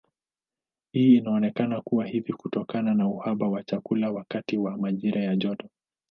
Hii 0.91 1.17
inaonekana 1.17 1.81
kuwa 1.81 2.05
hivi 2.05 2.33
kutokana 2.33 2.93
na 2.93 3.07
uhaba 3.07 3.47
wa 3.49 3.63
chakula 3.63 4.11
wakati 4.11 4.57
wa 4.57 4.77
majira 4.77 5.21
ya 5.23 5.35
joto. 5.35 5.69